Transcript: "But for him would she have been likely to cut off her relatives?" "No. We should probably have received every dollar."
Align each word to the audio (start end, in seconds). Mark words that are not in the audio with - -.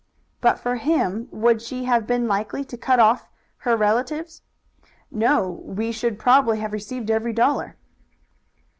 "But 0.41 0.57
for 0.57 0.77
him 0.77 1.27
would 1.29 1.61
she 1.61 1.83
have 1.85 2.07
been 2.07 2.27
likely 2.27 2.63
to 2.65 2.75
cut 2.75 2.99
off 2.99 3.29
her 3.57 3.77
relatives?" 3.77 4.41
"No. 5.11 5.61
We 5.63 5.91
should 5.91 6.17
probably 6.17 6.57
have 6.59 6.73
received 6.73 7.11
every 7.11 7.33
dollar." 7.33 7.75